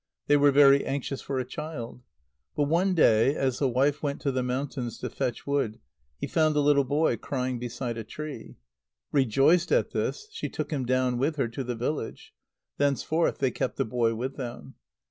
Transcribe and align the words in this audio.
They 0.25 0.35
were 0.35 0.49
very 0.49 0.83
anxious 0.83 1.21
for 1.21 1.37
a 1.37 1.45
child. 1.45 2.01
But 2.55 2.63
one 2.63 2.95
day, 2.95 3.35
as 3.35 3.59
the 3.59 3.69
wife 3.69 4.01
went 4.01 4.19
to 4.21 4.31
the 4.31 4.41
mountains 4.41 4.97
to 4.97 5.11
fetch 5.11 5.45
wood, 5.45 5.77
she 6.19 6.25
found 6.25 6.55
a 6.55 6.59
little 6.59 6.83
boy 6.83 7.17
crying 7.17 7.59
beside 7.59 7.99
a 7.99 8.03
tree. 8.03 8.57
Rejoiced 9.11 9.71
at 9.71 9.91
this, 9.91 10.27
she 10.31 10.49
took 10.49 10.71
him 10.73 10.87
down 10.87 11.19
with 11.19 11.35
her 11.35 11.47
to 11.49 11.63
the 11.63 11.75
village. 11.75 12.33
Thenceforth 12.77 13.37
they 13.37 13.51
kept 13.51 13.75
the 13.77 13.85
boy 13.85 14.15
with 14.15 14.37
them. 14.37 14.73